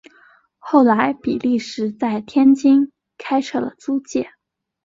[0.57, 4.31] 后来比利时在天津开设了租界。